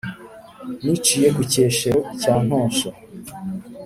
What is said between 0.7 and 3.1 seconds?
niciye ku Cyeshero cya Ntosho,